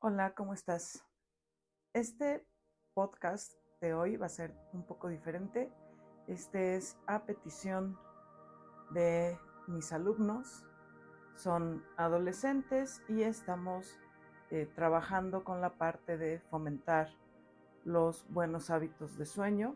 [0.00, 1.04] Hola, ¿cómo estás?
[1.92, 2.46] Este
[2.94, 5.72] podcast de hoy va a ser un poco diferente.
[6.28, 7.98] Este es a petición
[8.90, 10.64] de mis alumnos.
[11.34, 13.98] Son adolescentes y estamos
[14.52, 17.08] eh, trabajando con la parte de fomentar
[17.84, 19.74] los buenos hábitos de sueño.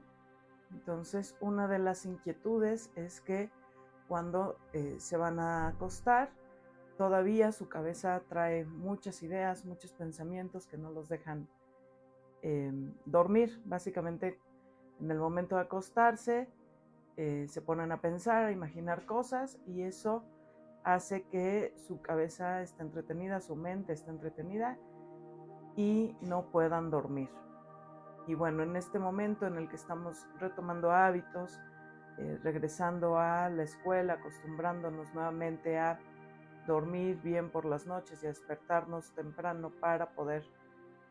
[0.70, 3.50] Entonces, una de las inquietudes es que
[4.06, 6.30] cuando eh, se van a acostar,
[6.96, 11.48] todavía su cabeza trae muchas ideas, muchos pensamientos que no los dejan
[12.42, 13.60] em, dormir.
[13.64, 14.40] Básicamente,
[15.00, 16.48] en el momento de acostarse,
[17.16, 20.24] eh, se ponen a pensar, a imaginar cosas y eso
[20.84, 24.78] hace que su cabeza esté entretenida, su mente esté entretenida
[25.76, 27.28] y no puedan dormir.
[28.26, 31.60] Y bueno, en este momento en el que estamos retomando hábitos,
[32.18, 35.98] eh, regresando a la escuela, acostumbrándonos nuevamente a
[36.66, 40.44] dormir bien por las noches y despertarnos temprano para poder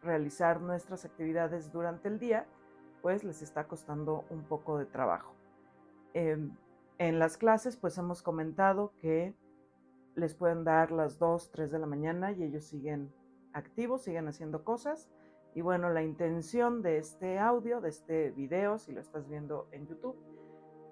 [0.02, 2.46] realizar nuestras actividades durante el día,
[3.02, 5.36] pues les está costando un poco de trabajo.
[6.14, 6.56] Em,
[6.98, 9.36] en las clases, pues hemos comentado que
[10.16, 13.14] les pueden dar las 2, 3 de la mañana y ellos siguen
[13.54, 15.10] activos, siguen haciendo cosas.
[15.54, 19.88] Y bueno, la intención de este audio, de este video, si lo estás viendo en
[19.88, 20.16] YouTube,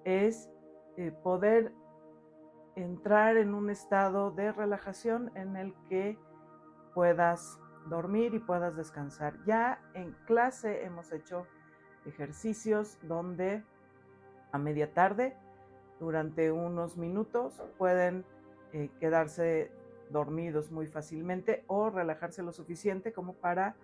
[0.04, 0.50] es
[0.96, 1.72] eh, poder
[2.76, 6.18] entrar en un estado de relajación en el que
[6.94, 9.36] puedas dormir y puedas descansar.
[9.44, 11.46] Ya en clase hemos hecho
[12.06, 13.62] ejercicios donde
[14.52, 15.36] a media tarde,
[15.98, 18.24] durante unos minutos, pueden
[18.72, 19.70] eh, quedarse
[20.10, 23.76] dormidos muy fácilmente o relajarse lo suficiente como para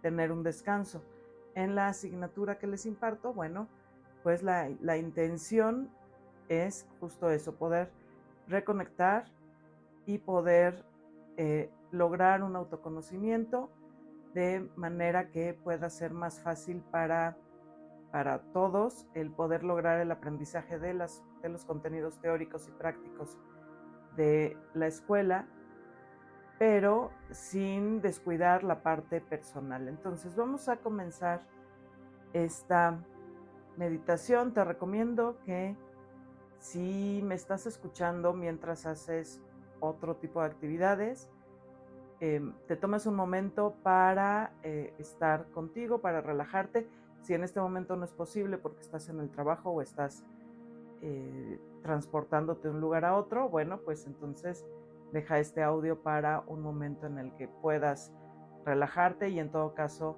[0.00, 1.02] tener un descanso.
[1.54, 3.68] En la asignatura que les imparto, bueno,
[4.22, 5.90] pues la, la intención
[6.48, 7.90] es justo eso, poder
[8.48, 9.24] reconectar
[10.06, 10.84] y poder
[11.36, 13.70] eh, lograr un autoconocimiento
[14.34, 17.36] de manera que pueda ser más fácil para,
[18.10, 23.38] para todos el poder lograr el aprendizaje de, las, de los contenidos teóricos y prácticos
[24.16, 25.46] de la escuela,
[26.58, 29.88] pero sin descuidar la parte personal.
[29.88, 31.42] Entonces vamos a comenzar
[32.32, 32.98] esta
[33.76, 34.52] meditación.
[34.54, 35.76] Te recomiendo que
[36.62, 39.42] si me estás escuchando mientras haces
[39.80, 41.28] otro tipo de actividades,
[42.20, 46.88] em, te tomas un momento para eh, estar contigo, para relajarte.
[47.20, 50.24] Si en este momento no es posible porque estás en el trabajo o estás
[51.00, 54.64] eh, transportándote de un lugar a otro, bueno, pues entonces
[55.10, 58.12] deja este audio para un momento en el que puedas
[58.64, 60.16] relajarte y en todo caso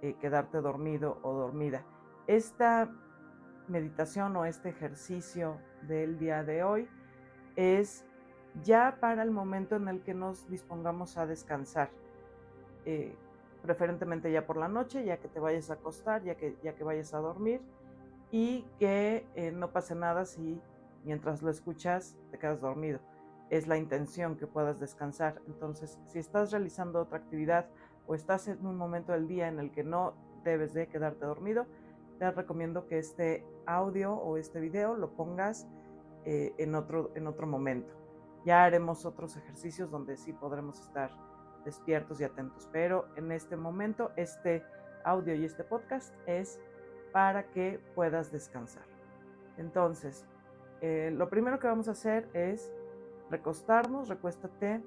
[0.00, 1.84] eh, quedarte dormido o dormida.
[2.28, 2.88] Esta
[3.68, 6.88] meditación o este ejercicio del día de hoy
[7.56, 8.04] es
[8.62, 11.90] ya para el momento en el que nos dispongamos a descansar.
[12.84, 13.14] Eh,
[13.62, 16.84] preferentemente ya por la noche, ya que te vayas a acostar, ya que, ya que
[16.84, 17.60] vayas a dormir
[18.30, 20.60] y que eh, no pase nada si
[21.04, 22.98] mientras lo escuchas te quedas dormido.
[23.50, 25.40] Es la intención que puedas descansar.
[25.46, 27.66] Entonces, si estás realizando otra actividad
[28.06, 31.66] o estás en un momento del día en el que no debes de quedarte dormido,
[32.18, 35.66] te recomiendo que este audio o este video lo pongas
[36.24, 37.94] eh, en, otro, en otro momento.
[38.44, 41.10] Ya haremos otros ejercicios donde sí podremos estar
[41.64, 44.64] despiertos y atentos, pero en este momento este
[45.04, 46.60] audio y este podcast es
[47.12, 48.84] para que puedas descansar.
[49.58, 50.26] Entonces,
[50.80, 52.72] eh, lo primero que vamos a hacer es
[53.30, 54.82] recostarnos, recuéstate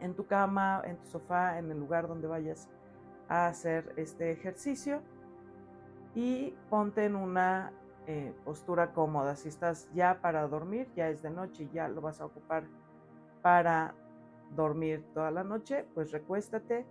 [0.00, 2.68] en tu cama, en tu sofá, en el lugar donde vayas
[3.28, 5.00] a hacer este ejercicio
[6.14, 7.72] y ponte en una
[8.06, 9.36] eh, postura cómoda.
[9.36, 12.64] Si estás ya para dormir, ya es de noche y ya lo vas a ocupar
[13.42, 13.94] para
[14.54, 16.86] dormir toda la noche, pues recuéstate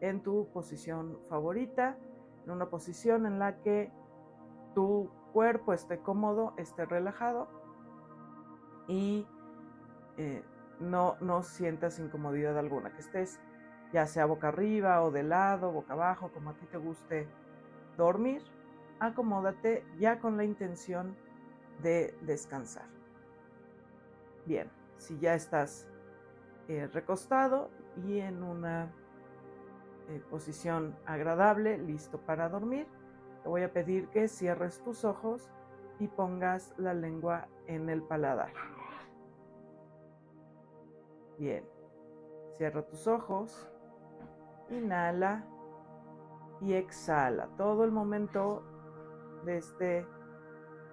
[0.00, 1.96] en tu posición favorita,
[2.44, 3.92] en una posición en la que
[4.74, 7.48] tu cuerpo esté cómodo, esté relajado
[8.88, 9.26] y
[10.16, 10.42] eh,
[10.80, 13.40] no, no sientas incomodidad alguna, que estés
[13.92, 17.28] ya sea boca arriba o de lado, boca abajo, como a ti te guste
[17.96, 18.42] dormir
[19.00, 21.16] acomódate ya con la intención
[21.82, 22.86] de descansar.
[24.46, 25.86] Bien, si ya estás
[26.68, 27.70] eh, recostado
[28.06, 28.92] y en una
[30.08, 32.86] eh, posición agradable, listo para dormir,
[33.42, 35.50] te voy a pedir que cierres tus ojos
[35.98, 38.52] y pongas la lengua en el paladar.
[41.38, 41.64] Bien,
[42.56, 43.68] cierra tus ojos,
[44.70, 45.44] inhala
[46.60, 47.48] y exhala.
[47.56, 48.62] Todo el momento
[49.46, 50.06] de este,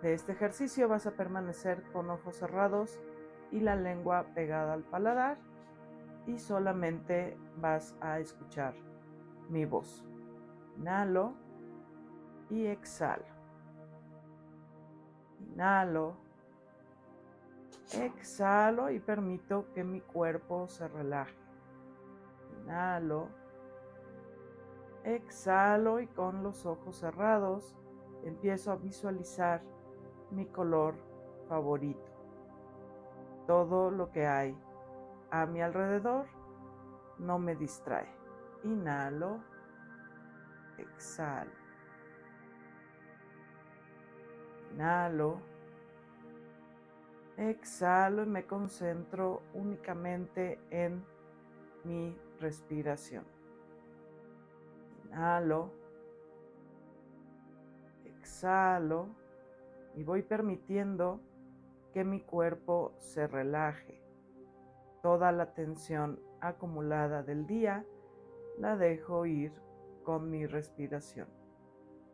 [0.01, 2.99] de este ejercicio vas a permanecer con ojos cerrados
[3.51, 5.37] y la lengua pegada al paladar
[6.25, 8.75] y solamente vas a escuchar
[9.49, 10.05] mi voz.
[10.77, 11.33] Inhalo
[12.49, 13.25] y exhalo.
[15.39, 16.15] Inhalo,
[17.93, 21.35] exhalo y permito que mi cuerpo se relaje.
[22.61, 23.27] Inhalo,
[25.03, 27.75] exhalo y con los ojos cerrados
[28.25, 29.61] empiezo a visualizar
[30.31, 30.95] mi color
[31.47, 32.11] favorito.
[33.47, 34.57] Todo lo que hay
[35.31, 36.25] a mi alrededor
[37.19, 38.07] no me distrae.
[38.63, 39.39] Inhalo,
[40.77, 41.51] exhalo.
[44.73, 45.39] Inhalo,
[47.37, 51.03] exhalo y me concentro únicamente en
[51.83, 53.25] mi respiración.
[55.05, 55.82] Inhalo,
[58.23, 59.09] exhalo
[59.95, 61.19] y voy permitiendo
[61.93, 64.01] que mi cuerpo se relaje.
[65.01, 67.85] Toda la tensión acumulada del día
[68.57, 69.51] la dejo ir
[70.03, 71.27] con mi respiración.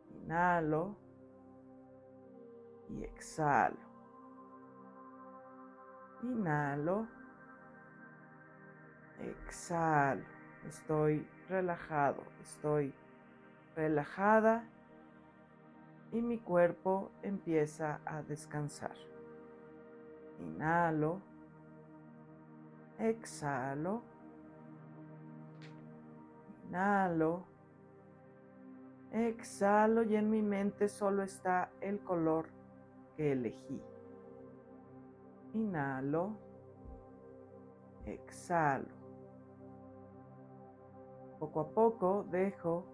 [0.09, 0.95] Inhalo
[2.89, 3.77] y exhalo.
[6.23, 7.07] Inhalo.
[9.19, 10.25] Exhalo.
[10.67, 12.93] Estoy relajado, estoy
[13.75, 14.67] relajada
[16.11, 18.95] y mi cuerpo empieza a descansar.
[20.39, 21.21] Inhalo.
[22.97, 24.01] Exhalo.
[26.67, 27.43] Inhalo.
[29.11, 32.47] Exhalo y en mi mente solo está el color
[33.15, 33.81] que elegí.
[35.53, 36.37] Inhalo.
[38.05, 38.99] Exhalo.
[41.39, 42.85] Poco a poco dejo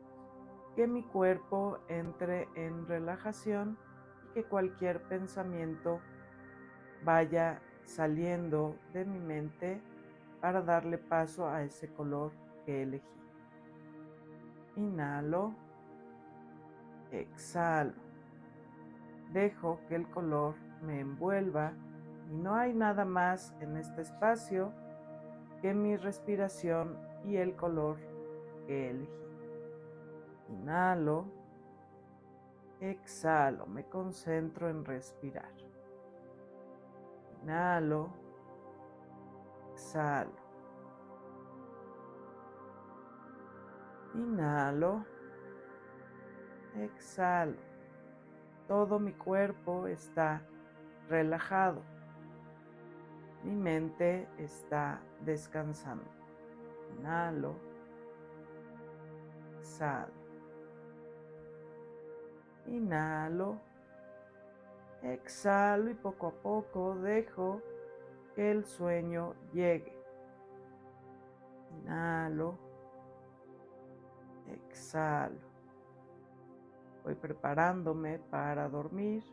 [0.75, 3.77] que mi cuerpo entre en relajación
[4.23, 6.01] y que cualquier pensamiento
[7.03, 9.81] vaya saliendo de mi mente
[10.41, 12.31] para darle paso a ese color
[12.65, 13.05] que elegí.
[14.75, 15.53] Inhalo,
[17.11, 17.93] exhalo.
[19.31, 21.73] Dejo que el color me envuelva
[22.29, 24.73] y no hay nada más en este espacio
[25.61, 27.97] que mi respiración y el color
[28.67, 29.24] que elegí.
[30.49, 31.25] Inhalo,
[32.79, 35.51] exhalo, me concentro en respirar.
[37.41, 38.09] Inhalo,
[39.73, 40.31] exhalo.
[44.13, 45.05] Inhalo,
[46.75, 47.57] exhalo.
[48.67, 50.41] Todo mi cuerpo está
[51.09, 51.81] relajado.
[53.43, 56.09] Mi mente está descansando.
[56.97, 57.55] Inhalo,
[59.59, 60.24] exhalo.
[62.67, 63.59] Inhalo
[65.05, 67.61] Exhalo y poco a poco dejo
[68.33, 69.95] que el sueño llegue.
[71.83, 72.57] Inhalo.
[74.47, 75.37] Exhalo.
[77.03, 79.23] Voy preparándome para dormir.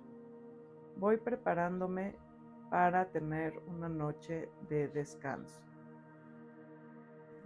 [0.96, 2.16] Voy preparándome
[2.68, 5.62] para tener una noche de descanso.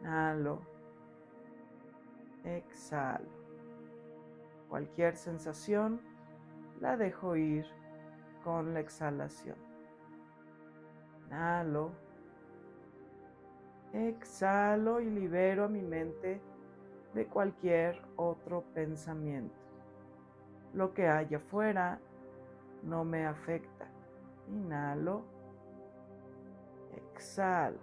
[0.00, 0.62] Inhalo.
[2.42, 3.45] Exhalo.
[4.68, 6.00] Cualquier sensación
[6.80, 7.66] la dejo ir
[8.44, 9.56] con la exhalación.
[11.26, 11.92] Inhalo.
[13.92, 16.40] Exhalo y libero a mi mente
[17.14, 19.54] de cualquier otro pensamiento.
[20.74, 21.98] Lo que haya afuera
[22.82, 23.86] no me afecta.
[24.48, 25.22] Inhalo.
[27.14, 27.78] Exhalo.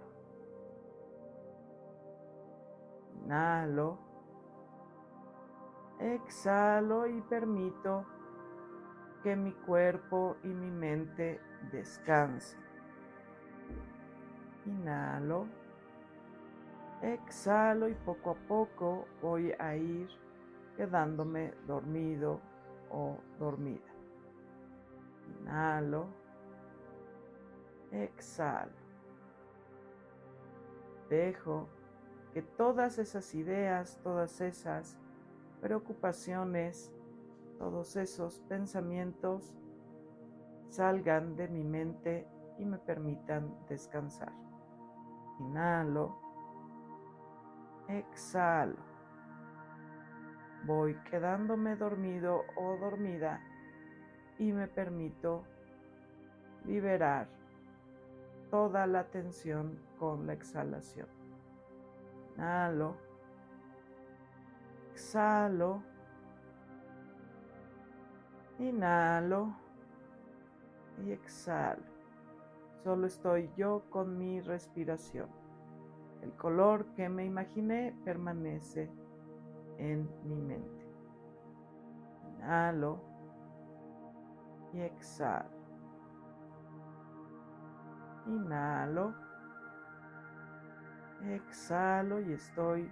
[3.24, 3.98] Inhalo.
[6.04, 8.04] Exhalo y permito
[9.22, 11.40] que mi cuerpo y mi mente
[11.72, 12.60] descansen.
[14.66, 15.46] Inhalo,
[17.00, 20.10] exhalo y poco a poco voy a ir
[20.76, 22.38] quedándome dormido
[22.90, 23.90] o dormida.
[25.40, 26.08] Inhalo,
[27.92, 28.72] exhalo.
[31.08, 31.66] Dejo
[32.34, 34.98] que todas esas ideas, todas esas
[35.64, 36.92] preocupaciones,
[37.58, 39.56] todos esos pensamientos
[40.68, 42.28] salgan de mi mente
[42.58, 44.30] y me permitan descansar.
[45.40, 46.18] Inhalo,
[47.88, 48.76] exhalo.
[50.66, 53.40] Voy quedándome dormido o dormida
[54.38, 55.44] y me permito
[56.66, 57.26] liberar
[58.50, 61.08] toda la tensión con la exhalación.
[62.34, 63.03] Inhalo,
[64.94, 65.82] exhalo
[68.60, 69.52] Inhalo
[71.04, 71.82] y exhalo.
[72.84, 75.28] Solo estoy yo con mi respiración.
[76.22, 78.88] El color que me imaginé permanece
[79.78, 80.86] en mi mente.
[82.36, 83.00] Inhalo
[84.72, 85.50] y exhalo.
[88.26, 89.14] Inhalo.
[91.24, 92.88] Exhalo y estoy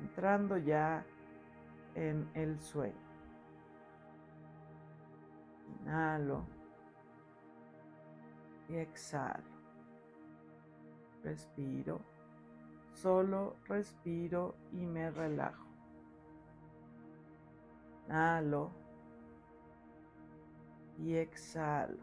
[0.00, 1.06] entrando ya
[2.00, 2.94] en el sueño.
[5.82, 6.44] Inhalo
[8.68, 9.44] y exhalo.
[11.22, 12.00] Respiro.
[12.94, 15.66] Solo respiro y me relajo.
[18.06, 18.70] Inhalo
[20.98, 21.98] y exhalo.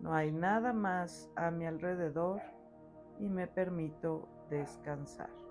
[0.00, 2.40] No hay nada más a mi alrededor
[3.18, 5.45] y me permito descansar.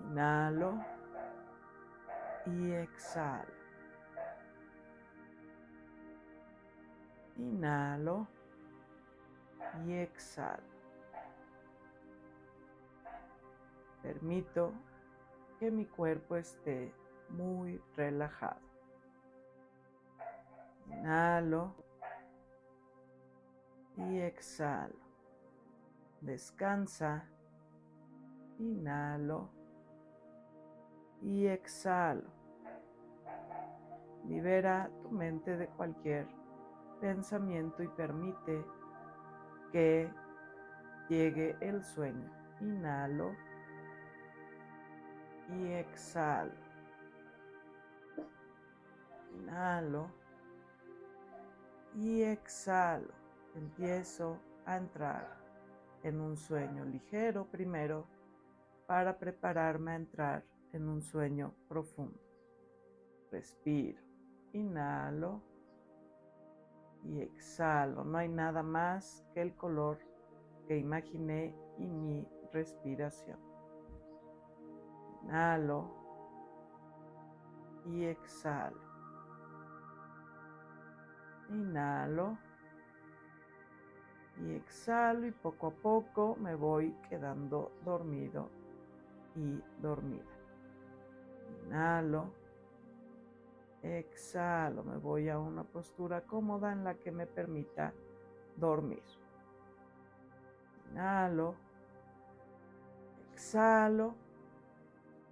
[0.00, 0.84] Inhalo
[2.46, 3.52] y exhalo.
[7.36, 8.26] Inhalo
[9.84, 10.62] y exhalo.
[14.02, 14.72] Permito
[15.58, 16.92] que mi cuerpo esté
[17.28, 18.60] muy relajado.
[20.86, 21.74] Inhalo
[23.96, 24.96] y exhalo.
[26.20, 27.24] Descansa.
[28.58, 29.61] Inhalo
[31.22, 32.24] y exhalo.
[34.26, 36.26] Libera tu mente de cualquier
[37.00, 38.64] pensamiento y permite
[39.72, 40.10] que
[41.08, 42.30] llegue el sueño.
[42.60, 43.34] Inhalo
[45.48, 46.52] y exhalo.
[49.34, 50.08] Inhalo
[51.94, 53.12] y exhalo.
[53.54, 55.36] Empiezo a entrar
[56.02, 58.06] en un sueño ligero primero
[58.86, 62.18] para prepararme a entrar en un sueño profundo.
[63.30, 64.00] Respiro.
[64.52, 65.40] Inhalo
[67.04, 68.04] y exhalo.
[68.04, 69.98] No hay nada más que el color
[70.66, 73.38] que imaginé y mi respiración.
[75.22, 75.90] Inhalo
[77.86, 78.80] y exhalo.
[81.50, 82.38] Inhalo
[84.40, 88.48] y exhalo y poco a poco me voy quedando dormido
[89.36, 90.31] y dormida.
[91.72, 92.30] Inhalo
[93.82, 97.94] Exhalo, me voy a una postura cómoda en la que me permita
[98.56, 99.02] dormir.
[100.90, 101.54] Inhalo.
[103.32, 104.14] Exhalo.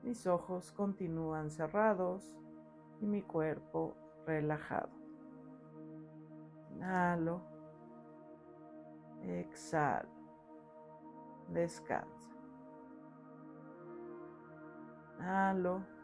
[0.02, 2.24] Mis ojos continúan cerrados
[3.02, 3.94] y mi cuerpo
[4.26, 4.88] relajado.
[6.74, 7.42] Inhalo.
[9.22, 10.08] Exhalo.
[11.50, 12.30] Descansa.
[15.18, 15.99] Inhalo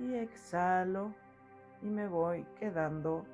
[0.00, 1.14] y exhalo
[1.82, 3.24] y me voy quedando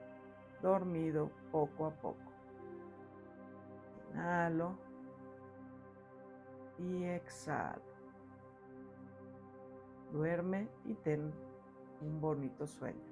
[0.63, 2.33] dormido poco a poco.
[4.13, 4.75] Inhalo
[6.79, 7.83] y exhalo.
[10.13, 11.33] Duerme y ten
[12.01, 13.10] un bonito sueño.